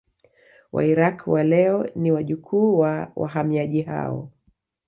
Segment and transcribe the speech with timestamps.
[0.73, 4.29] Wairaqw wa leo ni wajukuu wa wahamiaji hao